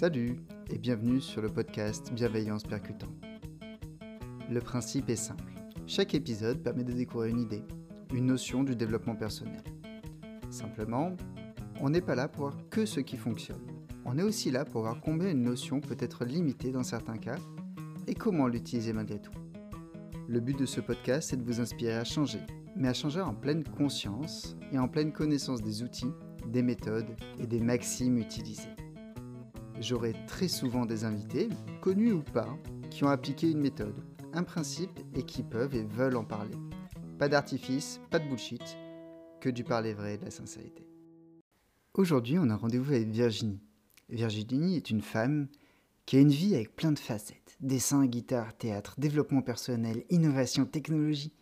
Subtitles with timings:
[0.00, 0.36] Salut
[0.70, 3.08] et bienvenue sur le podcast Bienveillance Percutant.
[4.48, 5.52] Le principe est simple.
[5.88, 7.64] Chaque épisode permet de découvrir une idée,
[8.14, 9.60] une notion du développement personnel.
[10.50, 11.16] Simplement,
[11.80, 13.66] on n'est pas là pour voir que ce qui fonctionne.
[14.04, 17.38] On est aussi là pour voir combien une notion peut être limitée dans certains cas
[18.06, 19.34] et comment l'utiliser malgré tout.
[20.28, 22.46] Le but de ce podcast est de vous inspirer à changer,
[22.76, 26.12] mais à changer en pleine conscience et en pleine connaissance des outils,
[26.46, 28.77] des méthodes et des maximes utilisées.
[29.80, 31.48] J'aurai très souvent des invités,
[31.80, 32.48] connus ou pas,
[32.90, 33.94] qui ont appliqué une méthode,
[34.32, 36.56] un principe et qui peuvent et veulent en parler.
[37.18, 38.76] Pas d'artifice, pas de bullshit,
[39.40, 40.84] que du parler vrai et de la sincérité.
[41.94, 43.60] Aujourd'hui, on a rendez-vous avec Virginie.
[44.08, 45.46] Virginie est une femme
[46.06, 47.56] qui a une vie avec plein de facettes.
[47.60, 51.32] Dessin, guitare, théâtre, développement personnel, innovation, technologie.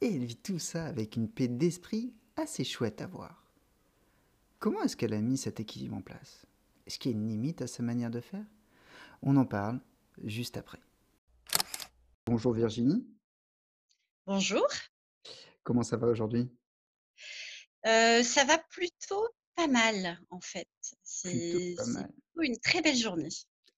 [0.00, 3.44] Et elle vit tout ça avec une paix d'esprit assez chouette à voir.
[4.60, 6.46] Comment est-ce qu'elle a mis cet équilibre en place?
[6.86, 8.44] Est-ce qu'il y a une limite à sa manière de faire
[9.22, 9.80] On en parle
[10.24, 10.80] juste après.
[12.26, 13.06] Bonjour Virginie.
[14.26, 14.66] Bonjour.
[15.62, 16.50] Comment ça va aujourd'hui?
[17.86, 20.68] Euh, ça va plutôt pas mal, en fait.
[21.02, 21.76] C'est
[22.40, 23.28] une très belle journée.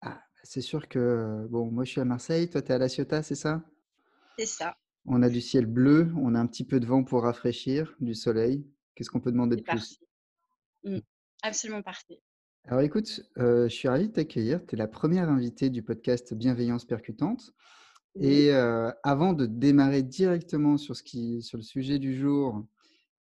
[0.01, 2.89] Ah, c'est sûr que, bon, moi je suis à Marseille, toi tu es à La
[2.89, 3.63] Ciotat, c'est ça?
[4.39, 7.23] C'est ça, On a du ciel bleu, on a un petit peu de vent pour
[7.23, 8.67] rafraîchir, du soleil.
[8.95, 10.01] Qu'est-ce qu'on peut demander de plus?
[10.85, 10.99] Mmh,
[11.43, 12.21] absolument parfait.
[12.67, 14.65] Alors écoute, euh, je suis ravi de t'accueillir.
[14.67, 17.53] Tu es la première invitée du podcast Bienveillance Percutante.
[18.19, 22.65] Et euh, avant de démarrer directement sur, ce qui, sur le sujet du jour,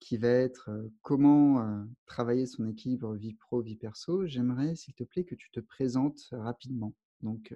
[0.00, 5.04] qui va être euh, comment travailler son équilibre vie pro, vie perso, j'aimerais, s'il te
[5.04, 6.92] plaît, que tu te présentes rapidement.
[7.20, 7.54] Donc,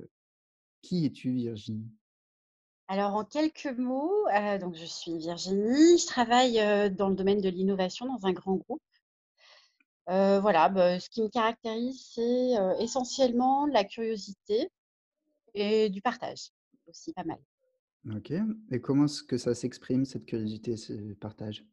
[0.82, 1.90] qui es-tu, Virginie?
[2.86, 4.26] Alors, en quelques mots,
[4.60, 8.82] donc je suis Virginie, je travaille dans le domaine de l'innovation dans un grand groupe.
[10.08, 14.68] Euh, voilà, bah, ce qui me caractérise, c'est euh, essentiellement la curiosité
[15.54, 16.50] et du partage,
[16.88, 17.38] aussi pas mal.
[18.14, 18.32] Ok.
[18.72, 21.64] Et comment est-ce que ça s'exprime, cette curiosité, ce partage?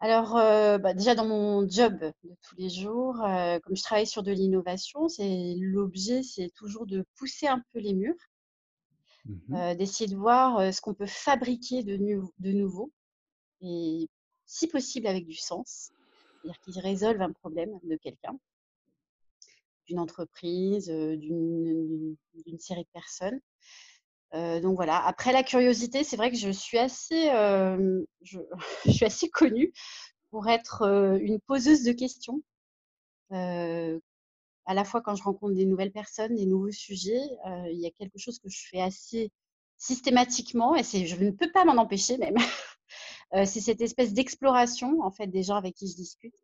[0.00, 3.16] Alors, bah, déjà dans mon job de tous les jours,
[3.62, 7.94] comme je travaille sur de l'innovation, c'est l'objet, c'est toujours de pousser un peu les
[7.94, 8.14] murs,
[9.52, 11.96] heu, d'essayer de voir, ce qu'on peut fabriquer de
[12.52, 12.90] nouveau
[13.60, 14.08] et
[14.44, 15.92] si possible avec du sens.
[16.42, 18.38] C'est-à-dire qu'ils résolvent un problème de quelqu'un,
[19.86, 22.16] d'une entreprise, heu, d'une
[22.58, 23.40] série de personnes.
[24.34, 25.04] Heu, donc voilà.
[25.06, 29.72] Après la curiosité, c'est vrai que je suis assez, hem, je suis assez connue
[30.30, 30.82] pour être,
[31.22, 32.42] une poseuse de questions.
[33.30, 37.22] À la fois quand je rencontre des nouvelles personnes, des nouveaux sujets,
[37.70, 39.30] il y a quelque chose que je fais assez
[39.78, 42.36] systématiquement et je ne peux pas m'en empêcher même.
[43.34, 46.34] Heu, c'est cette espèce d'exploration, en fait, des gens avec qui je discute,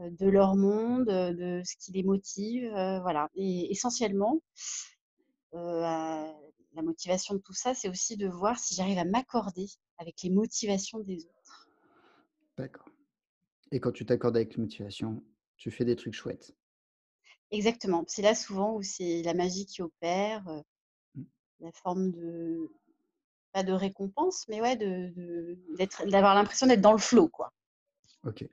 [0.00, 2.70] heu, de leur monde, heu, de ce qui les motive,
[3.02, 4.40] voilà et essentiellement,
[6.74, 9.66] la motivation de tout ça, c'est aussi de voir si j'arrive à m'accorder
[9.98, 11.68] avec les motivations des autres.
[12.56, 12.88] D'accord.
[13.70, 15.22] Et quand tu t'accordes avec la motivation,
[15.56, 16.54] tu fais des trucs chouettes.
[17.50, 20.62] Exactement, c'est là souvent où c'est la magie qui opère, heu,
[21.14, 21.24] Mm.
[21.60, 22.70] la forme de
[23.52, 24.76] Pas de récompense, mais ouais,
[26.06, 27.52] d'avoir l'impression d'être dans le flow, quoi.
[28.24, 28.46] Ok.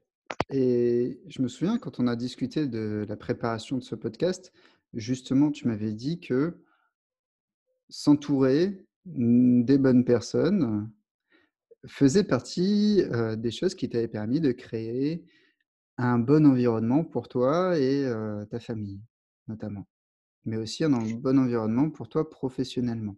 [0.51, 4.51] Et je me souviens quand on a discuté de la préparation de ce podcast,
[4.93, 6.57] justement, tu m'avais dit que
[7.87, 10.91] s'entourer des bonnes personnes
[11.87, 13.01] faisait partie
[13.37, 15.23] des choses qui t'avaient permis de créer
[15.97, 18.05] un bon environnement pour toi et
[18.51, 19.01] ta famille,
[19.47, 19.87] notamment,
[20.45, 23.15] mais aussi un bon environnement pour toi professionnellement.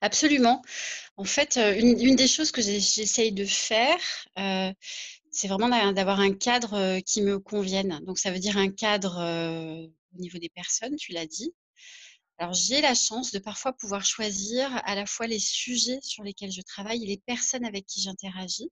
[0.00, 0.62] Absolument.
[1.16, 3.98] En fait, heu, une des choses que j'essaye de faire,
[4.38, 4.72] heu,
[5.32, 8.00] c'est vraiment d'a d'avoir un cadre, heu, qui me convienne.
[8.06, 9.18] Donc ça veut dire un cadre,
[10.16, 11.54] au niveau des personnes, tu l'as dit.
[12.38, 16.52] Alors j'ai la chance de parfois pouvoir choisir à la fois les sujets sur lesquels
[16.52, 18.70] je travaille et les personnes avec qui j'interagis.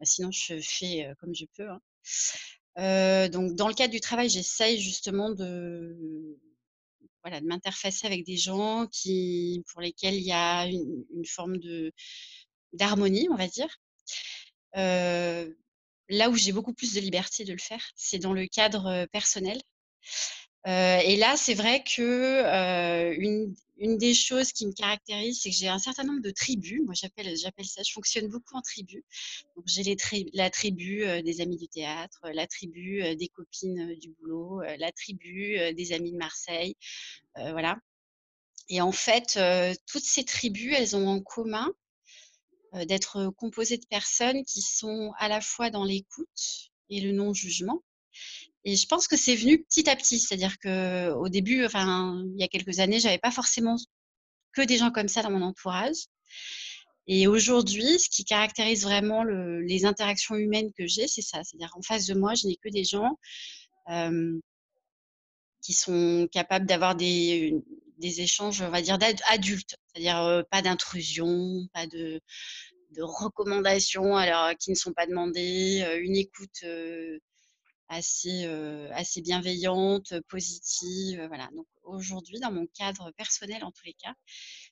[0.00, 3.28] Bah, sinon je fais, comme je peux, hein.
[3.30, 6.38] Donc dans le cadre du travail, j'essaye justement de
[7.22, 11.58] Voilà, de m'interfacer avec des gens qui pour lesquels il y a une forme
[12.72, 13.76] d'harmonie, on va dire.
[14.74, 19.60] Là où j'ai beaucoup plus de liberté de le faire, c'est dans le cadre, personnel.
[20.66, 20.70] Heu
[21.04, 22.02] et là, c'est vrai que,
[23.12, 26.30] heu, une une des choses qui me caractérise, c'est que j'ai un certain nombre de
[26.30, 26.82] tribus.
[26.84, 29.04] Moi, j'appelle j'appelle ça je fonctionne beaucoup en tribu.
[29.56, 29.96] Donc j'ai les
[30.34, 34.92] la tribu, heu, des amis du théâtre, la tribu, heu, des copines, du boulot, la
[34.92, 36.76] tribu, des amis de Marseille,
[37.36, 37.78] voilà.
[38.70, 39.38] Et en fait,
[39.86, 41.72] toutes ces tribus, elles ont en commun,
[42.86, 47.82] d'être, composées de personnes qui sont à la fois dans l'écoute et le non-jugement
[48.64, 50.18] Et je pense que c'est venu petit à petit.
[50.18, 53.76] C'est-à-dire qu'au début, enfin, il y a quelques années, j'avais pas forcément
[54.52, 55.96] que des gens comme ça dans mon entourage.
[57.06, 61.42] Et aujourd'hui, ce qui caractérise vraiment les interactions humaines que j'ai, c'est ça.
[61.42, 63.18] C'est-à-dire en face de moi, je n'ai que des gens
[65.62, 67.62] qui sont capables d'avoir des,
[68.00, 69.76] échanges, on va dire, d'adultes.
[69.86, 72.20] C'est-à-dire pas d'intrusion, pas de,
[72.98, 76.64] recommandations alors, qui ne sont pas demandées, une écoute
[77.90, 81.24] assez, bienveillante, positive.
[81.28, 81.48] Voilà.
[81.54, 84.14] Donc aujourd'hui, dans mon cadre personnel, en tous les cas,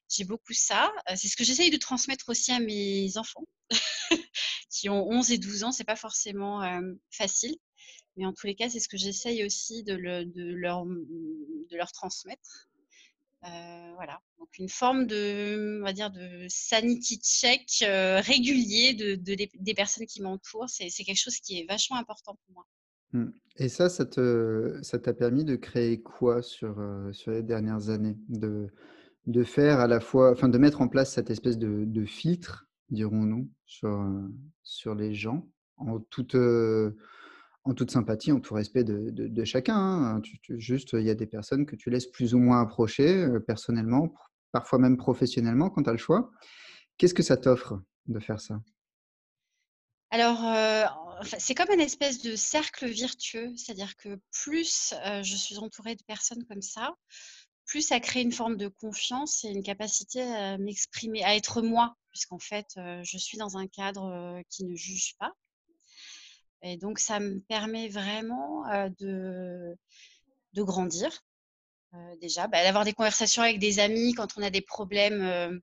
[0.09, 0.93] j'ai beaucoup ça.
[1.17, 3.44] C'est ce que j'essaye de transmettre aussi à mes enfants
[4.70, 5.73] qui ont 11 et 12 ans.
[5.73, 6.62] C'est pas forcément
[7.11, 7.56] facile,
[8.17, 12.69] mais en tous les cas, c'est ce que j'essaye aussi de, de leur transmettre.
[13.43, 20.06] voilà, donc une forme de, on va dire, de sanity check régulier de, des personnes
[20.06, 22.67] qui m'entourent, c'est quelque chose qui est vachement important pour moi.
[23.13, 23.27] Mmh.
[23.57, 26.83] Et ça, ça te ça t'a permis de créer quoi sur,
[27.13, 28.17] sur les dernières années?
[28.29, 28.69] De
[29.27, 32.69] de faire à la fois enfin, de mettre en place cette espèce de de filtre,
[32.91, 34.07] dirons-nous, sur,
[34.63, 35.47] sur les gens
[35.77, 40.23] en toute, en toute sympathie, en tout respect de de chacun, hein.
[40.49, 44.15] Juste, il y a des personnes que tu laisses plus ou moins approcher, personnellement,
[44.53, 46.31] parfois même professionnellement quand tu as le choix.
[46.97, 48.61] Qu'est-ce que ça t'offre de faire ça?
[50.11, 50.41] Alors,
[51.38, 53.53] c'est comme un espèce de cercle virtueux.
[53.56, 56.94] C'est-à-dire que plus, je suis entourée de personnes comme ça,
[57.67, 61.97] plus ça crée une forme de confiance et une capacité à m'exprimer, à être moi.
[62.11, 65.32] Puisqu'en fait, je suis dans un cadre, qui ne juge pas
[66.62, 68.64] et donc ça me permet vraiment,
[68.99, 69.76] de
[70.55, 71.11] de grandir.
[72.21, 75.61] Déjà, bah, d'avoir des conversations avec des amis quand on a des problèmes,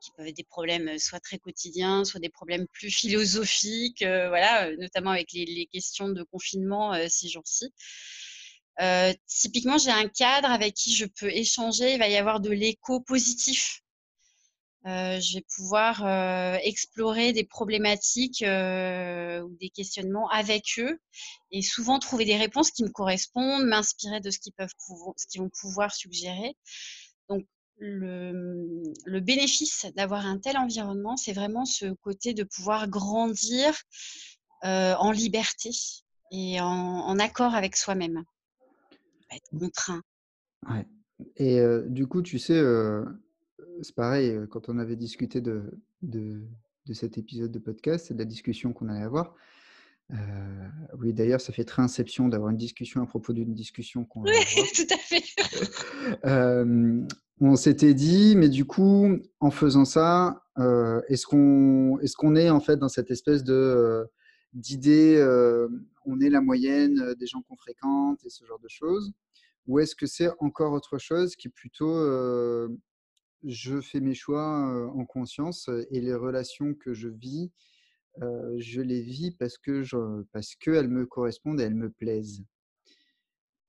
[0.00, 5.10] qui peuvent être des problèmes soit très quotidiens, soit des problèmes plus philosophiques, voilà, notamment
[5.10, 7.72] avec les, questions de confinement ces jours-ci.
[9.26, 13.00] typiquement, j'ai un cadre avec qui je peux échanger, il va y avoir de l'écho
[13.00, 13.82] positif.
[14.84, 16.04] je vais pouvoir
[16.64, 20.98] explorer des problématiques ou des questionnements avec eux
[21.50, 24.72] et souvent trouver des réponses qui me correspondent, m'inspirer de ce qu'ils peuvent,
[25.16, 26.56] ce qu'ils vont pouvoir suggérer.
[27.80, 33.74] Donc, le, bénéfice d'avoir un tel environnement, c'est vraiment ce côté de pouvoir grandir
[34.64, 35.70] euh, en liberté
[36.30, 38.22] et en, accord avec soi-même.
[39.32, 40.02] Être contraint.
[40.68, 40.86] Ouais.
[41.36, 43.04] Et euh, du coup, tu sais, euh,
[43.82, 45.62] c'est pareil, quand on avait discuté de,
[46.02, 46.42] de,
[46.86, 49.34] de, cet épisode de podcast, c'est de la discussion qu'on allait avoir.
[50.98, 54.32] Oui, d'ailleurs, ça fait très inception d'avoir une discussion à propos d'une discussion qu'on Oui,
[54.74, 55.22] tout à fait.
[57.40, 62.50] on s'était dit, mais du coup, en faisant ça, euh, est-ce qu'on est, qu'on est
[62.50, 64.04] en fait dans cette espèce de euh,
[64.52, 65.68] d'idée, euh,
[66.04, 69.12] on est la moyenne des gens qu'on fréquente et ce genre de choses,
[69.66, 71.94] ou est-ce que c'est encore autre chose qui est plutôt
[73.42, 77.50] je fais mes choix en conscience et les relations que je vis,
[78.18, 79.96] je les vis parce que je,
[80.60, 82.44] qu'elles me correspondent et elles me plaisent.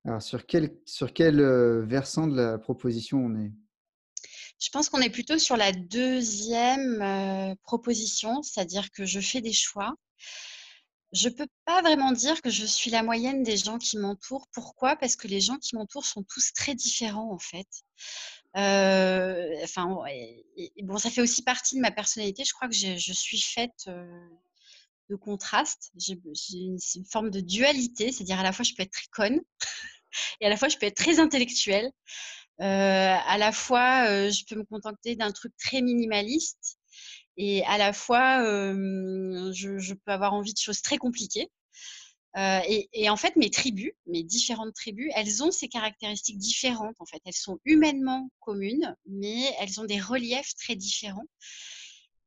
[0.05, 1.41] Alors, sur quel, sur quel
[1.85, 3.51] versant de la proposition on est?
[4.59, 9.95] Je pense qu'on est plutôt sur la deuxième proposition, c'est-à-dire que je fais des choix.
[11.13, 14.47] Je ne peux pas vraiment dire que je suis la moyenne des gens qui m'entourent.
[14.53, 14.95] Pourquoi?
[14.95, 17.67] Parce que les gens qui m'entourent sont tous très différents, en fait.
[18.53, 19.87] Enfin,
[20.83, 22.43] bon, ça fait aussi partie de ma personnalité.
[22.43, 23.89] Je crois que je suis faite
[25.11, 25.91] de contraste.
[25.97, 26.17] J'ai
[26.53, 29.41] une, forme de dualité, c'est-à-dire à la fois je peux être très conne
[30.41, 31.91] et à la fois je peux être très intellectuelle.
[32.61, 36.77] Euh, à la fois euh, je peux me contenter d'un truc très minimaliste
[37.35, 41.49] et à la fois euh, je, peux avoir envie de choses très compliquées.
[42.35, 46.95] Et, et, en fait, mes tribus, mes différentes tribus, elles ont ces caractéristiques différentes.
[46.99, 51.27] En fait, elles sont humainement communes, mais elles ont des reliefs très différents.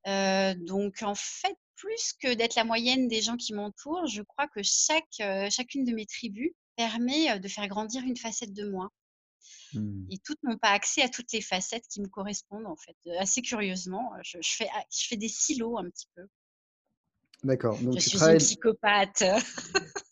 [0.06, 4.62] donc, en fait, plus que d'être la moyenne des gens qui m'entourent, je crois que
[4.62, 8.90] chaque, euh, chacune de mes tribus permet de faire grandir une facette de moi.
[9.74, 10.06] Mmh.
[10.10, 12.96] Et toutes n'ont pas accès à toutes les facettes qui me correspondent, en fait.
[13.18, 16.26] Assez curieusement, je, fais, ah, je fais des silos un petit peu.
[17.44, 17.78] D'accord.
[17.94, 19.22] je suis une psychopathe.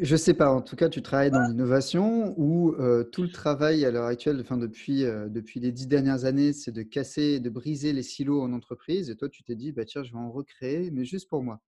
[0.00, 2.76] Je sais pas, en tout cas, tu travailles dans l'innovation où
[3.10, 6.82] tout le travail à l'heure actuelle, enfin depuis, depuis les dix dernières années, c'est de
[6.82, 9.10] casser, de briser les silos en entreprise.
[9.10, 11.60] Et toi, tu t'es dit, bah, tiens, je vais en recréer, mais juste pour moi.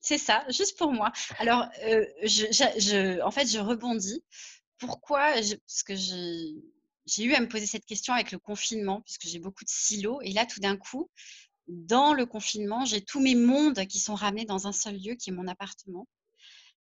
[0.00, 1.12] C'est ça, juste pour moi.
[1.38, 1.68] Alors,
[2.24, 4.24] je, en fait, je rebondis.
[4.78, 9.38] Pourquoi Parce que j'ai eu à me poser cette question avec le confinement, puisque j'ai
[9.38, 10.20] beaucoup de silos.
[10.22, 11.08] Et là, tout d'un coup,
[11.70, 15.30] dans le confinement, j'ai tous mes mondes qui sont ramenés dans un seul lieu, qui
[15.30, 16.06] est mon appartement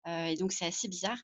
[0.06, 1.18] et donc, c'est assez bizarre.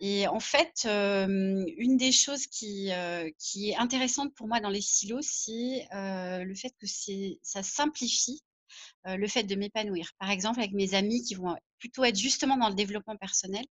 [0.00, 2.90] Et en fait, une des choses qui,
[3.38, 6.86] qui est intéressante pour moi dans les silos, c'est le fait que
[7.42, 8.42] ça simplifie
[9.04, 10.10] le fait de m'épanouir.
[10.18, 13.64] Par exemple, avec mes amis qui vont plutôt être justement dans le développement personnel,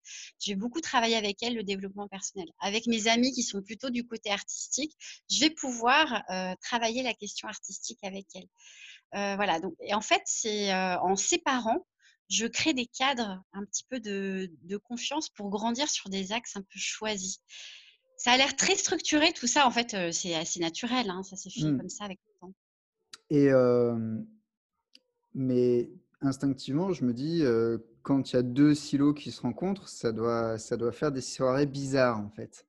[0.40, 2.48] je vais beaucoup travailler avec elles le développement personnel.
[2.60, 4.96] Avec mes amis qui sont plutôt du côté artistique,
[5.30, 6.22] je vais pouvoir
[6.60, 8.48] travailler la question artistique avec elles.
[9.36, 9.60] Voilà.
[9.60, 11.86] Donc, et en fait, c'est en séparant,
[12.28, 14.50] je crée des cadres un petit peu de,
[14.84, 17.38] confiance pour grandir sur des axes un peu choisis.
[18.18, 19.66] Ça a l'air très structuré, tout ça.
[19.66, 21.10] En fait, c'est assez naturel.
[21.10, 21.78] Hein, ça s'est fait mmh.
[21.78, 22.54] comme ça avec le temps.
[23.30, 23.50] Et
[25.34, 25.90] mais
[26.22, 27.42] instinctivement, je me dis,
[28.02, 31.20] quand il y a deux silos qui se rencontrent, ça doit, ça doit faire des
[31.20, 32.66] soirées bizarres, en fait.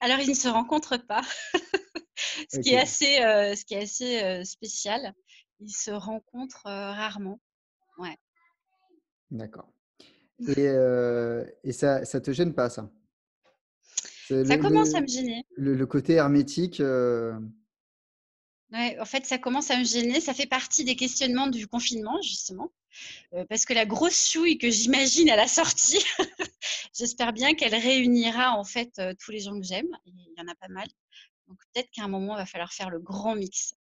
[0.00, 1.22] Alors, ils ne se rencontrent pas,
[2.52, 3.16] ce, qui est assez,
[3.56, 5.14] ce qui est assez spécial.
[5.60, 7.40] Ils se rencontrent rarement.
[7.98, 8.16] Ouais.
[9.30, 9.72] D'accord.
[10.56, 10.64] Et,
[11.64, 12.90] et ça ne te gêne pas, ça?
[14.28, 15.44] Ça commence à me gêner.
[15.56, 16.80] Le, côté hermétique
[18.74, 20.20] en fait, ça commence à me gêner.
[20.20, 22.72] Ça fait partie des questionnements du confinement, justement.
[23.32, 26.04] Euh, parce que la grosse chouille que j'imagine à la sortie,
[26.96, 29.88] j'espère bien qu'elle réunira en fait euh, tous les gens que j'aime.
[30.06, 30.86] Il y en a pas mal.
[31.48, 33.74] Donc peut-être qu'à un moment, il va falloir faire le grand mix.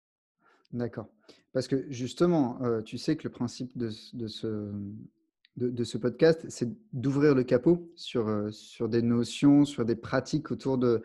[0.73, 1.09] D'accord.
[1.53, 3.91] Parce que justement, euh, tu sais que le principe de,
[4.29, 11.03] ce, podcast, c'est d'ouvrir le capot sur, sur des notions, sur des pratiques autour de,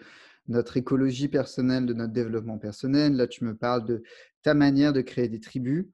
[0.48, 3.16] notre écologie personnelle, de notre développement personnel.
[3.16, 4.04] Là, tu me parles de
[4.44, 5.86] ta manière de créer des tribus.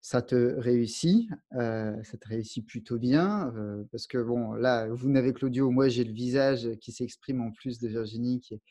[0.00, 5.10] Ça te réussit, euh, ça te réussit plutôt bien, euh, parce que bon, là, vous
[5.10, 8.62] n'avez que l'audio, moi j'ai le visage qui s'exprime en plus de Virginie qui est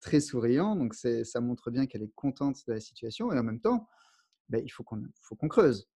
[0.00, 3.60] très souriant, donc ça montre bien qu'elle est contente de la situation, et en même
[3.60, 3.88] temps,
[4.48, 5.02] ben, il faut qu'on
[5.38, 5.88] qu'on creuse.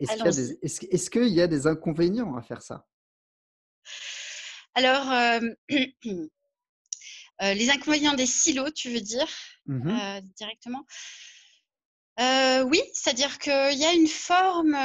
[0.00, 2.86] Est-ce qu'il y, y, a des inconvénients à faire ça?
[4.74, 5.40] Alors, euh,
[7.42, 9.28] Euh, les inconvénients des silos, tu veux dire,
[9.66, 10.84] mmh euh, directement
[12.18, 14.76] euh, Oui, c'est-à-dire qu'il y a une forme,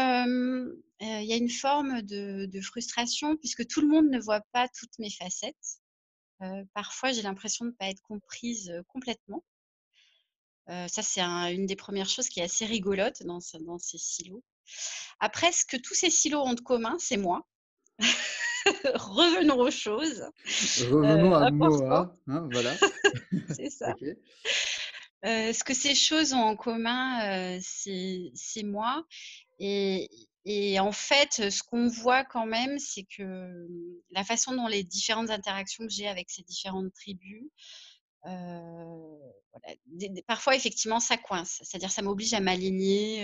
[1.00, 4.98] il y a une forme de, frustration puisque tout le monde ne voit pas toutes
[5.00, 5.80] mes facettes.
[6.74, 9.44] parfois, j'ai l'impression de ne pas être comprise complètement.
[10.68, 14.44] Ça, c'est une des premières choses qui est assez rigolote dans, dans ces silos.
[15.20, 17.46] Après, ce que tous ces silos ont de commun, c'est moi.
[18.96, 20.24] revenons aux choses.
[20.90, 22.74] Revenons à moi, hein, voilà.
[23.56, 23.94] c'est ça.
[25.26, 29.06] Euh, ce que ces choses ont en commun, c'est moi.
[29.60, 30.10] Et,
[30.46, 33.68] et, en fait, ce qu'on voit quand même, c'est que
[34.12, 37.46] la façon dont les différentes interactions que j'ai avec ces différentes tribus,
[38.26, 39.18] euh,
[40.28, 41.60] parfois, effectivement, ça coince.
[41.64, 43.22] C'est-à-dire, ça m'oblige à m'aligner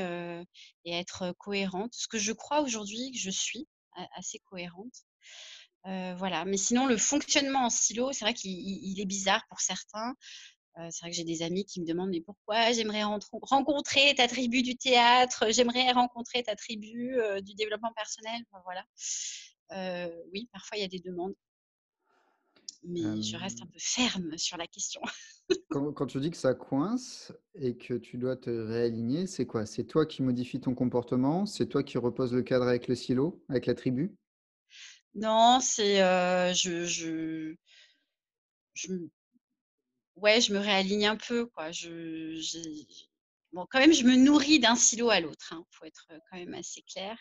[0.85, 1.93] et à être cohérente.
[1.93, 3.67] Ce que je crois aujourd'hui que je suis
[4.15, 5.03] assez cohérente
[5.83, 6.45] voilà.
[6.45, 10.13] Mais sinon, le fonctionnement en silo, c'est vrai qu'il est bizarre pour certains.
[10.75, 14.61] c'est vrai que j'ai des amis qui me demandent mais pourquoi j'aimerais rencontrer ta tribu
[14.61, 18.41] du théâtre, j'aimerais rencontrer ta tribu du développement personnel?
[18.63, 18.85] voilà.
[20.33, 21.33] oui, parfois il y a des demandes,
[22.83, 25.01] mais je reste un peu ferme sur la question.
[25.69, 29.65] quand, quand, tu dis que ça coince et que tu dois te réaligner, c'est quoi?
[29.65, 31.45] C'est toi qui modifies ton comportement?
[31.45, 34.15] C'est toi qui reposes le cadre avec le silo, avec la tribu?
[35.15, 35.97] Non, c'est,
[36.53, 37.55] je je
[38.73, 38.93] je
[40.15, 41.71] ouais, je me réaligne un peu, quoi.
[41.71, 42.39] Je
[43.51, 46.37] bon, quand même, je me nourris d'un silo à l'autre, Il hein, faut être, quand
[46.37, 47.17] même assez clair.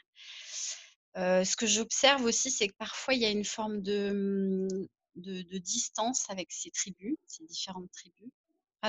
[1.17, 4.69] ce que j'observe aussi, c'est que parfois, il y a une forme de,
[5.19, 8.31] de distance avec ces tribus, ces différentes tribus.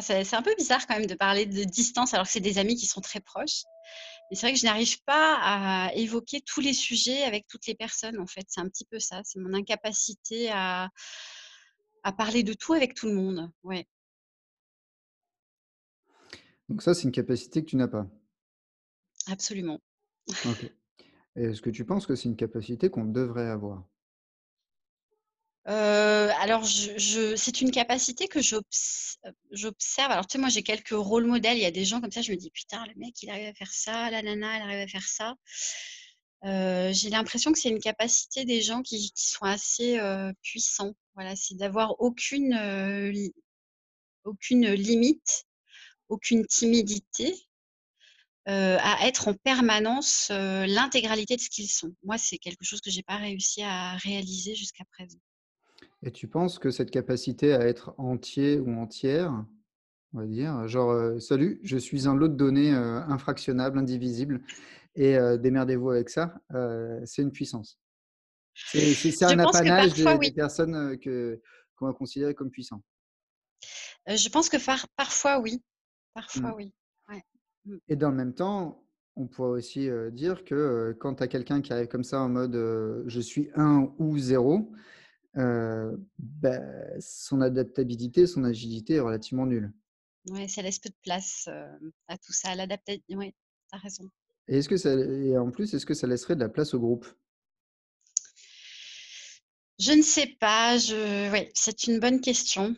[0.01, 2.75] c'est un peu bizarre quand même de parler de distance alors que c'est des amis
[2.75, 3.63] qui sont très proches.
[4.29, 7.75] Mais c'est vrai que je n'arrive pas à évoquer tous les sujets avec toutes les
[7.75, 8.45] personnes, en fait.
[8.47, 9.21] C'est un petit peu ça.
[9.23, 10.89] C'est mon incapacité à,
[12.03, 13.51] à parler de tout avec tout le monde.
[13.63, 13.87] Ouais.
[16.69, 18.07] Donc ça, c'est une capacité que tu n'as pas?
[19.27, 19.79] Absolument.
[20.45, 20.71] Ok.
[21.35, 23.83] Est-ce que tu penses que c'est une capacité qu'on devrait avoir?
[25.67, 30.11] Euh, alors, je, c'est une capacité que j'observe.
[30.11, 31.57] Alors, tu sais, moi, j'ai quelques rôles modèles.
[31.57, 33.47] Il y a des gens comme ça, je me dis, putain, le mec, il arrive
[33.47, 35.35] à faire ça, la nana, elle arrive à faire ça.
[36.45, 40.93] Euh, j'ai l'impression que c'est une capacité des gens qui, sont assez euh, puissants.
[41.15, 42.55] Voilà, c'est d'avoir aucune,
[44.73, 45.45] limite,
[46.07, 47.35] aucune timidité,
[48.45, 51.93] à être en permanence l'intégralité de ce qu'ils sont.
[52.03, 55.19] Moi, c'est quelque chose que j'ai pas réussi à réaliser jusqu'à présent.
[56.03, 59.45] Et tu penses que cette capacité à être entier ou entière,
[60.13, 64.41] on va dire, genre, salut, je suis un lot de données infractionnable, indivisible,
[64.95, 66.33] et démerdez-vous avec ça,
[67.05, 67.79] c'est une puissance.
[68.53, 71.41] C'est un apanage des, personnes que
[71.75, 72.81] qu'on va considérer comme puissants.
[74.07, 74.57] je pense que
[74.97, 75.61] parfois, oui.
[76.13, 76.55] Parfois, mmh.
[76.57, 76.73] oui.
[77.65, 77.77] Mmh.
[77.87, 78.83] Et dans le même temps,
[79.15, 82.55] on pourrait aussi dire que quand tu as quelqu'un qui arrive comme ça en mode
[83.05, 84.71] je suis 1 ou 0,
[86.17, 86.59] bah,
[86.99, 89.73] son adaptabilité, son agilité est relativement nulle.
[90.29, 91.47] Oui, ça laisse peu de place
[92.07, 93.03] à tout ça, à.
[93.09, 93.31] Oui,
[93.69, 94.03] tu as raison.
[94.47, 96.79] Et, est-ce que ça, et en plus, est-ce que ça laisserait de la place au
[96.79, 97.07] groupe?
[99.79, 100.77] Je ne sais pas.
[100.77, 101.31] Je...
[101.31, 102.75] Oui, c'est une bonne question.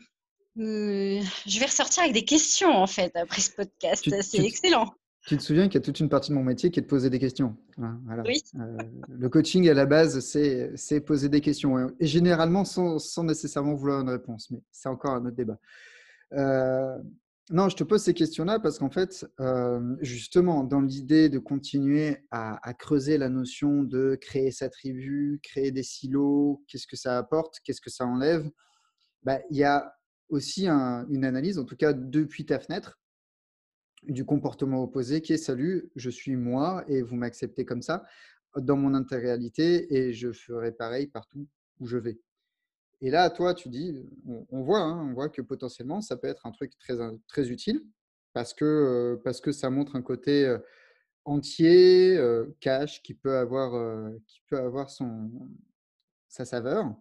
[0.56, 4.08] Mmh, je vais ressortir avec des questions en fait après ce podcast.
[4.22, 4.94] C'est excellent.
[5.27, 6.87] Tu te souviens qu'il y a toute une partie de mon métier qui est de
[6.87, 7.55] poser des questions.
[7.77, 8.41] Hein, oui.
[8.59, 13.75] Euh, le coaching à la base, c'est poser des questions et généralement sans, sans, nécessairement
[13.75, 15.59] vouloir une réponse, mais c'est encore un autre débat.
[16.33, 16.97] Euh,
[17.51, 22.25] non, je te pose ces questions-là parce qu'en fait, euh, justement, dans l'idée de continuer
[22.31, 27.17] à, à, creuser la notion de créer sa tribu, créer des silos, qu'est-ce que ça
[27.17, 28.49] apporte, qu'est-ce que ça enlève,
[29.23, 29.93] bah, il y a
[30.29, 33.00] aussi une analyse, en tout cas depuis ta fenêtre,
[34.03, 38.03] du comportement opposé qui est salut, je suis moi et vous m'acceptez comme ça
[38.58, 41.48] dans mon intériorité et je ferai pareil partout
[41.79, 42.20] où je vais.
[43.01, 44.05] Et là, toi, tu dis,
[44.50, 46.96] on, voit, hein, on voit que potentiellement, ça peut être un truc très,
[47.27, 47.84] très utile
[48.34, 50.60] parce que, euh, parce que ça montre un côté euh,
[51.25, 55.31] entier, euh, cash, qui peut avoir, qui peut avoir son,
[56.27, 56.96] sa saveur.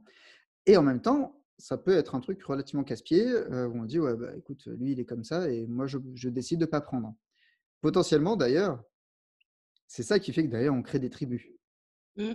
[0.66, 4.16] Et en même temps, ça peut être un truc relativement casse-pied où on dit ouais
[4.16, 7.14] bah écoute lui il est comme ça et moi je, décide de pas prendre.
[7.80, 8.82] Potentiellement d'ailleurs,
[9.86, 11.46] c'est ça qui fait que d'ailleurs on crée des tribus.
[12.16, 12.32] Mmh.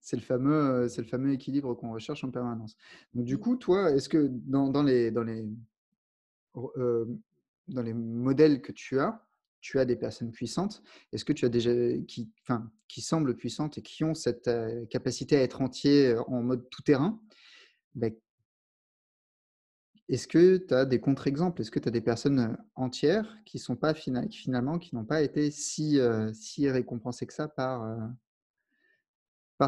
[0.00, 2.76] C'est le fameux c'est le fameux équilibre qu'on recherche en permanence.
[3.14, 3.40] Donc du mmh.
[3.40, 5.44] coup toi est-ce que dans, dans, les dans les
[6.54, 9.26] dans les modèles que tu as
[9.60, 10.82] tu as des personnes puissantes.
[11.10, 11.72] Est-ce que tu as déjà
[12.06, 14.50] qui, enfin, qui semblent puissantes et qui ont cette
[14.90, 17.18] capacité à être entier en mode tout terrain
[17.94, 18.08] bah,
[20.08, 21.62] est-ce que tu as des contre-exemples?
[21.62, 25.50] Est-ce que tu as des personnes entières qui sont pas finalement qui n'ont pas été
[25.50, 25.98] si,
[26.68, 27.82] récompensées que ça par,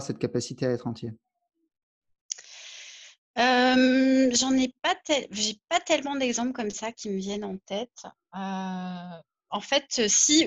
[0.00, 1.12] cette capacité à être entier
[3.36, 4.94] J'en ai pas,
[5.30, 8.06] j'ai pas tellement d'exemples comme ça qui me viennent en tête.
[8.32, 10.46] en fait, si,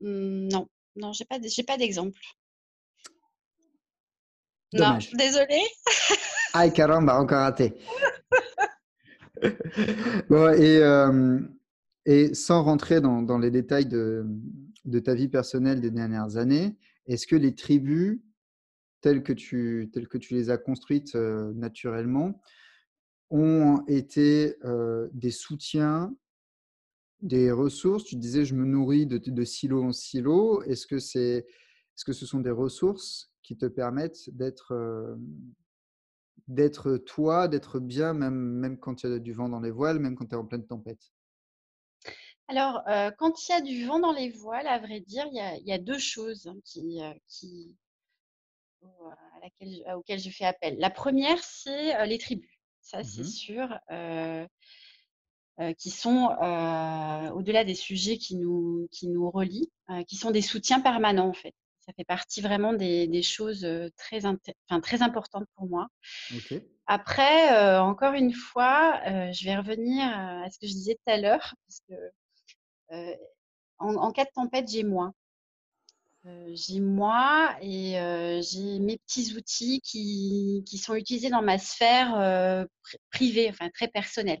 [0.00, 2.20] mmh, non, non, j'ai pas, j'ai pas d'exemple.
[4.72, 5.60] Non, désolé.
[6.52, 7.74] Aïe, caramba, encore raté.
[10.28, 11.40] bon, et, euh,
[12.04, 14.24] et, sans rentrer dans, dans les détails de,
[14.84, 16.76] de, ta vie personnelle des dernières années,
[17.06, 18.20] est-ce que les tribus,
[19.02, 22.40] telles que tu, telles que tu les as construites euh, naturellement,
[23.30, 26.12] ont été euh, des soutiens,
[27.20, 28.04] des ressources?
[28.04, 30.62] Tu disais, je me nourris de, de silo en silo.
[30.64, 35.16] Est-ce que, c'est, est-ce que ce sont des ressources qui te permettent d'être
[36.48, 39.98] d'être toi, d'être bien, même, même quand il y a du vent dans les voiles,
[39.98, 41.12] même quand tu es en pleine tempête?
[42.48, 42.82] Alors,
[43.18, 45.78] quand il y a du vent dans les voiles, à vrai dire, il y a,
[45.78, 47.74] deux choses hein, qui, qui,
[49.86, 50.76] à auxquelles je fais appel.
[50.78, 52.50] La première, c'est les tribus.
[52.80, 53.78] Ça, c'est mmh sûr.
[55.78, 56.26] qui sont
[57.34, 59.72] au-delà des sujets qui nous, qui nous relient,
[60.06, 61.54] qui sont des soutiens permanents en fait
[61.86, 64.20] ça fait partie vraiment des, choses très,
[64.82, 65.86] très importantes pour moi.
[66.86, 69.00] Après, encore une fois,
[69.32, 73.16] je vais revenir à ce que je disais tout à l'heure, parce que
[73.78, 75.12] en, cas de tempête, j'ai moi.
[76.54, 77.92] j'ai moi et
[78.42, 82.66] j'ai mes petits outils qui, qui, sont utilisés dans ma sphère
[83.10, 84.40] privée, enfin très personnelle.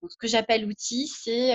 [0.00, 1.54] Donc, ce que j'appelle outils, c'est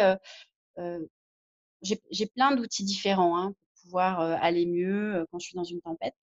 [1.82, 3.38] j'ai plein d'outils différents.
[3.38, 3.56] Hein
[4.00, 6.16] aller mieux quand je suis dans une tempête.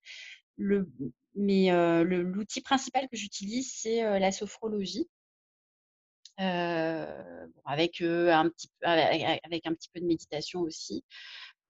[1.35, 1.71] Mais
[2.03, 5.07] l'outil principal que j'utilise, c'est la sophrologie.
[6.37, 11.03] avec, un petit, avec un petit peu de méditation aussi.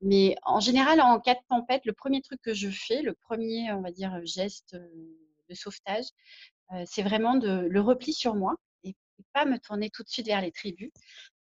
[0.01, 3.71] Mais en général, en cas de tempête, le premier truc que je fais, le premier,
[3.73, 4.75] on va dire, geste
[5.49, 6.05] de sauvetage,
[6.85, 8.55] c'est vraiment de, le repli sur moi
[9.33, 10.91] pas me tourner tout de suite vers les tribus.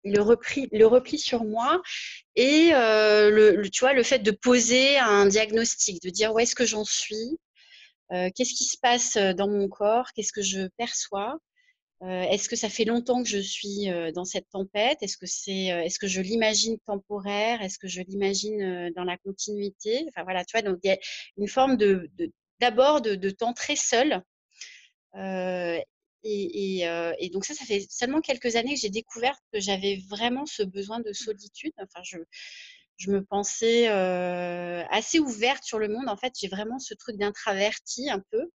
[0.05, 1.83] Le repli, le repli sur moi
[2.37, 6.55] et euh, le, tu vois, le fait de poser un diagnostic, de dire où est-ce
[6.55, 7.39] que j'en suis,
[8.13, 11.39] euh, qu'est-ce qui se passe euh, dans mon corps, qu'est-ce que je perçois.
[12.03, 15.99] est-ce que ça fait longtemps que je suis dans cette tempête Est-ce que c'est, est-ce
[15.99, 20.63] que je l'imagine temporaire Est-ce que je l'imagine dans la continuité Enfin voilà, tu vois,
[20.63, 20.99] donc il y a
[21.37, 22.09] une forme de,
[22.61, 24.23] d'abord de, de, temps très seul
[26.29, 30.63] et, donc ça, ça fait seulement quelques années que j'ai découvert que j'avais vraiment ce
[30.63, 31.73] besoin de solitude.
[31.79, 32.19] Enfin, je,
[32.99, 36.09] je me pensais assez ouverte sur le monde.
[36.09, 38.51] En fait, j'ai vraiment ce truc d'intraverti un peu,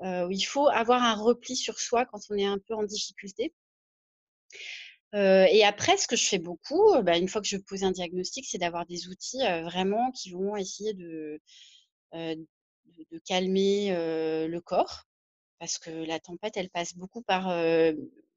[0.00, 3.54] où il faut avoir un repli sur soi quand on est un peu en difficulté.
[5.14, 8.46] et après, ce que je fais beaucoup, bah, une fois que je pose un diagnostic,
[8.46, 11.40] c'est d'avoir des outils vraiment qui vont essayer de,
[12.12, 13.90] de, calmer
[14.48, 15.04] le corps,
[15.62, 17.56] parce que la tempête, elle passe beaucoup par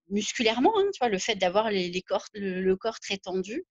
[0.10, 3.66] musculairement, hein, tu vois, le fait d'avoir les, corps, le, corps très tendu,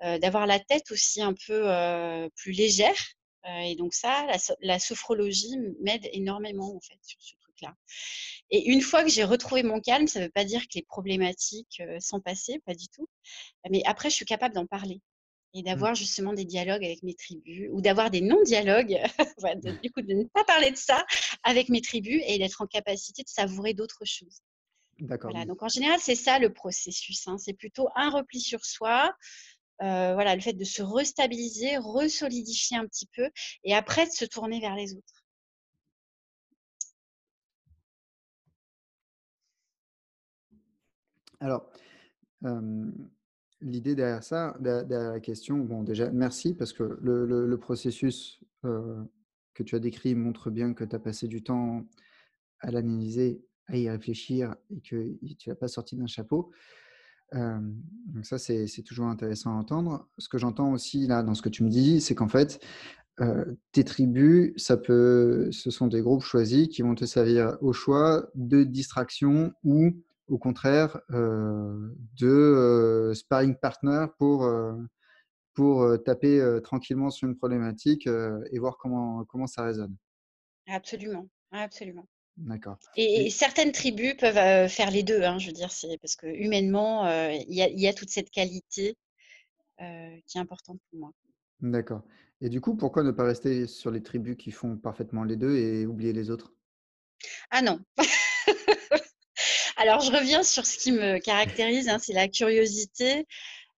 [0.00, 2.96] d'avoir la tête aussi un peu plus légère.
[3.44, 4.26] et donc ça,
[4.62, 7.74] la, sophrologie m'aide énormément en fait sur ce truc-là.
[8.50, 10.82] Et une fois que j'ai retrouvé mon calme, ça ne veut pas dire que les
[10.82, 13.06] problématiques sont passées, pas du tout.
[13.68, 15.02] Mais après, je suis capable d'en parler
[15.54, 15.64] et mmh.
[15.64, 18.98] d'avoir justement des dialogues avec mes tribus ou d'avoir des non-dialogues,
[19.82, 21.04] du coup de ne pas parler de ça
[21.42, 24.42] avec mes tribus et d'être en capacité de savourer d'autres choses.
[25.00, 25.30] D'accord.
[25.30, 27.26] Voilà, donc en général, c'est ça le processus.
[27.28, 27.38] Hein.
[27.38, 29.14] C'est plutôt un repli sur soi,
[29.80, 33.30] euh, voilà, le fait de se restabiliser, resolidifier un petit peu
[33.62, 35.24] et après de se tourner vers les autres.
[41.40, 41.70] Alors,
[43.60, 49.74] l'idée derrière ça, derrière la question, bon, déjà, merci parce que le, processus que tu
[49.74, 51.84] as décrit montre bien que tu as passé du temps
[52.60, 56.50] à l'analyser, à y réfléchir et que tu l'as pas sorti d'un chapeau.
[57.32, 60.08] donc ça, c'est toujours intéressant à entendre.
[60.18, 62.60] Ce que j'entends aussi là dans ce que tu me dis, c'est qu'en fait,
[63.72, 68.30] tes tribus, ça peut, ce sont des groupes choisis qui vont te servir au choix
[68.34, 69.92] de distraction ou
[70.28, 74.48] au contraire de sparring partner pour,
[75.54, 79.96] pour taper tranquillement sur une problématique et voir comment, comment ça résonne.
[80.66, 82.06] Absolument, absolument.
[82.36, 82.78] D'accord.
[82.96, 87.08] Et, certaines tribus peuvent faire les deux, hein, je veux dire, c'est parce que humainement,
[87.30, 88.96] il y, a toute cette qualité
[89.78, 91.12] qui est importante pour moi.
[91.60, 92.02] D'accord.
[92.40, 95.56] Et du coup, pourquoi ne pas rester sur les tribus qui font parfaitement les deux
[95.56, 96.52] et oublier les autres?
[97.50, 97.80] Ah non.
[99.80, 103.28] Alors, je reviens sur ce qui me caractérise, hein, c'est la curiosité.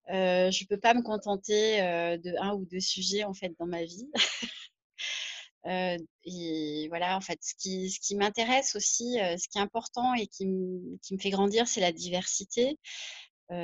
[0.09, 0.15] je
[0.47, 1.77] ne peux pas me contenter
[2.17, 4.09] de un ou deux sujets en fait dans ma vie.
[6.25, 11.19] et voilà, en fait, ce qui, m'intéresse aussi, ce qui est important et qui, me
[11.21, 12.79] fait grandir, c'est la diversité.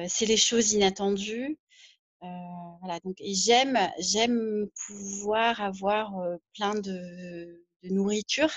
[0.07, 1.59] c'est les choses inattendues.
[2.21, 6.13] voilà, donc, j'aime, pouvoir avoir
[6.55, 8.53] plein de, de nourritures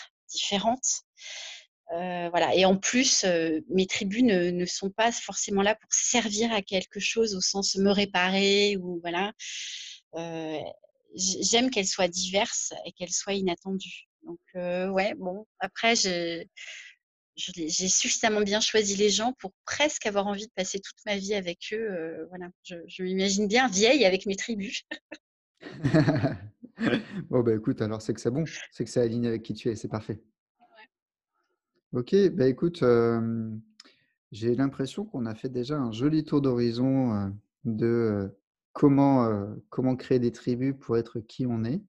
[1.89, 2.31] différentes.
[2.31, 2.55] voilà.
[2.55, 3.25] Et en plus,
[3.69, 7.91] mes tribus ne, sont pas forcément là pour servir à quelque chose au sens me
[7.91, 9.33] réparer ou voilà
[11.15, 14.07] j'aime qu'elle soit diverse et qu'elle soit inattendue.
[14.23, 16.49] Donc, ouais, bon, après, j'ai
[17.89, 21.59] suffisamment bien choisi les gens pour presque avoir envie de passer toute ma vie avec
[21.73, 22.25] eux.
[22.29, 24.83] voilà, je, m'imagine bien vieille avec mes tribus.
[27.29, 29.69] bon, bah écoute, alors c'est que c'est bon, c'est que c'est aligné avec qui tu
[29.69, 30.21] es, c'est parfait.
[31.91, 32.83] Ok, bah écoute,
[34.31, 37.33] j'ai l'impression qu'on a fait déjà un joli tour d'horizon
[37.65, 38.29] de
[38.73, 39.27] comment,
[39.69, 41.81] comment créer des tribus pour être qui on est.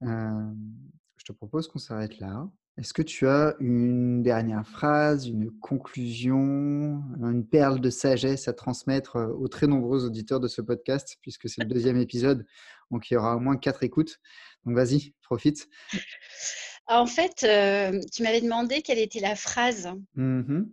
[0.00, 2.48] je te propose qu'on s'arrête là.
[2.78, 9.16] Est-ce que tu as une dernière phrase, une conclusion, une perle de sagesse à transmettre
[9.16, 12.46] aux très nombreux auditeurs de ce podcast, puisque c'est le deuxième épisode,
[12.90, 14.18] donc il y aura au moins quatre écoutes.
[14.64, 15.68] Donc vas-y, profite.
[16.86, 17.46] En fait,
[18.12, 19.88] tu m'avais demandé quelle était la phrase.
[20.14, 20.64] Mmh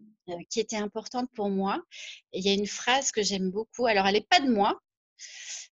[0.49, 1.83] qui était importante pour moi.
[2.31, 3.85] Et il y a une phrase que j'aime beaucoup.
[3.85, 4.79] Alors, elle n'est pas de moi,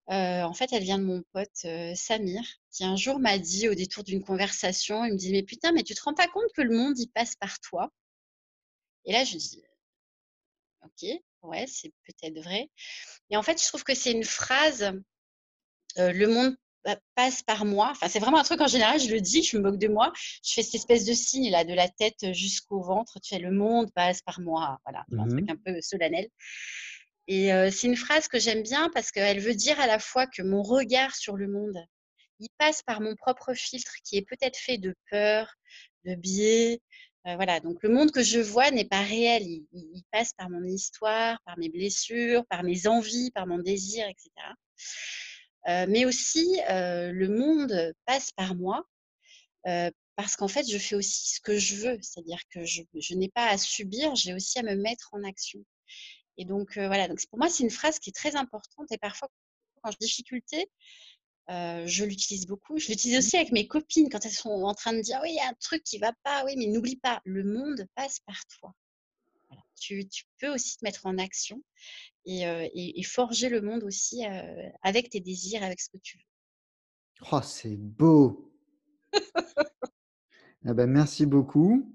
[0.08, 4.04] en fait, elle vient de mon pote, Samir, qui un jour m'a dit au détour
[4.04, 6.76] d'une conversation, il me dit: «Mais putain, mais tu te rends pas compte que le
[6.76, 7.90] monde, il passe par toi?»
[9.04, 9.62] et là, je dis:
[10.84, 11.08] «OK,
[11.42, 12.68] ouais, c'est peut-être vrai»
[13.30, 14.92] et en fait, je trouve que c'est une phrase,
[15.96, 16.56] «Le monde
[17.14, 17.88] passe par moi».
[17.90, 20.12] Enfin, c'est vraiment un truc en général, je le dis, je me moque de moi.
[20.44, 23.50] Je fais cette espèce de signe là, de la tête jusqu'au ventre, tu sais: «Le
[23.50, 26.28] monde passe par moi», voilà, un truc mmh un peu solennel
[27.28, 30.42] et c'est une phrase que j'aime bien parce qu'elle veut dire à la fois que
[30.42, 31.78] mon regard sur le monde,
[32.40, 35.54] il passe par mon propre filtre qui est peut-être fait de peur,
[36.04, 36.80] de biais.
[37.24, 39.44] voilà, donc le monde que je vois n'est pas réel.
[39.44, 44.30] Il, passe par mon histoire, par mes blessures, par mes envies, par mon désir, etc.
[45.66, 48.86] mais aussi, le monde passe par moi
[50.16, 51.98] parce qu'en fait, je fais aussi ce que je veux.
[52.02, 55.60] C'est-à-dire que je, je n'ai pas à subir, j'ai aussi à me mettre en action.
[56.38, 59.28] Et donc, voilà, donc pour moi, c'est une phrase qui est très importante et parfois,
[59.82, 60.70] quand j'ai difficulté,
[61.48, 62.78] je l'utilise beaucoup.
[62.78, 65.36] Je l'utilise aussi avec mes copines quand elles sont en train de dire oui, il
[65.36, 68.40] y a un truc qui va pas, oui, mais n'oublie pas, le monde passe par
[68.46, 68.72] toi.
[69.80, 70.06] Tu,
[70.40, 71.62] peux aussi te mettre en action
[72.24, 74.24] et, forger le monde aussi
[74.82, 76.24] avec tes désirs, avec ce que tu veux.
[77.30, 78.52] Oh, c'est beau
[80.64, 81.94] ah ben, Merci beaucoup.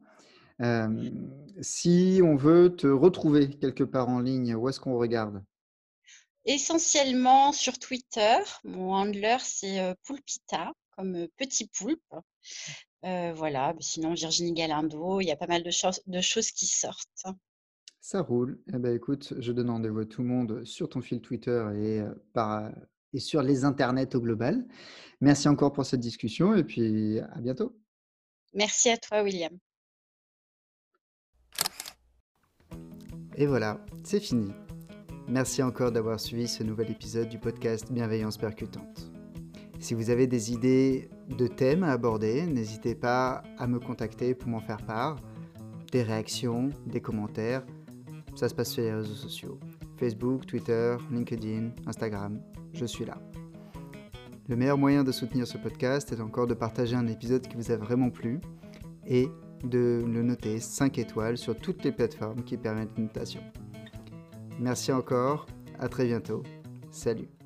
[1.62, 5.44] si on veut te retrouver quelque part en ligne, où est-ce qu'on regarde?
[6.46, 8.38] Essentiellement sur Twitter.
[8.64, 12.16] Mon handler, c'est Poulpita, comme petit poulpe.
[13.04, 15.72] voilà, sinon Virginie Galindo, il y a pas mal de,
[16.08, 17.26] de choses qui sortent.
[18.10, 18.58] Ça roule.
[18.74, 22.02] Eh ben, écoute, je donne rendez-vous à tout le monde sur ton fil Twitter et,
[22.32, 22.72] par,
[23.12, 24.66] et sur les internets au global.
[25.20, 27.78] Merci encore pour cette discussion et puis à bientôt.
[28.54, 29.52] Merci à toi, William.
[33.36, 34.54] Et voilà, c'est fini.
[35.28, 39.12] Merci encore d'avoir suivi ce nouvel épisode du podcast Bienveillance percutante.
[39.80, 44.48] Si vous avez des idées de thèmes à aborder, n'hésitez pas à me contacter pour
[44.48, 45.18] m'en faire part.
[45.92, 47.66] Des réactions, des commentaires,
[48.38, 49.60] ça se passe sur les réseaux sociaux.
[49.98, 52.40] Facebook, Twitter, LinkedIn, Instagram,
[52.74, 53.18] je suis là.
[54.48, 57.72] Le meilleur moyen de soutenir ce podcast est encore de partager un épisode qui vous
[57.72, 58.40] a vraiment plu
[59.06, 59.28] et
[59.64, 63.42] de le noter 5 étoiles sur toutes les plateformes qui permettent une notation.
[64.60, 65.48] Merci encore,
[65.80, 66.44] à très bientôt.
[66.92, 67.37] Salut